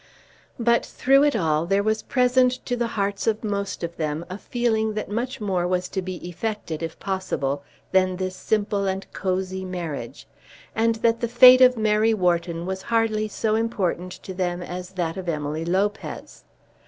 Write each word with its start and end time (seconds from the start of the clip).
But, 0.57 0.83
through 0.83 1.23
it 1.25 1.35
all, 1.35 1.67
there 1.67 1.83
was 1.83 2.01
present 2.01 2.53
to 2.65 2.75
the 2.75 2.87
hearts 2.97 3.27
of 3.27 3.43
most 3.43 3.83
of 3.83 3.97
them 3.97 4.25
a 4.31 4.37
feeling 4.39 4.95
that 4.95 5.11
much 5.11 5.39
more 5.39 5.67
was 5.67 5.87
to 5.89 6.01
be 6.01 6.15
effected, 6.27 6.81
if 6.81 6.97
possible, 6.99 7.61
than 7.91 8.15
this 8.15 8.35
simple 8.35 8.87
and 8.87 9.05
cosy 9.13 9.63
marriage, 9.63 10.25
and 10.73 10.95
that 11.05 11.19
the 11.19 11.27
fate 11.27 11.61
of 11.61 11.77
Mary 11.77 12.15
Wharton 12.15 12.65
was 12.65 12.81
hardly 12.81 13.27
so 13.27 13.53
important 13.53 14.11
to 14.23 14.33
them 14.33 14.63
as 14.63 14.89
that 14.93 15.17
of 15.17 15.29
Emily 15.29 15.63
Lopez. 15.65 16.45